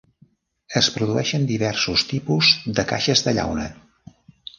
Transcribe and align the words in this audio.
Es 0.79 0.85
produeixen 0.93 1.45
diversos 1.51 2.05
tipus 2.13 2.49
de 2.79 2.87
caixes 2.93 3.23
de 3.29 3.35
llauna. 3.39 3.67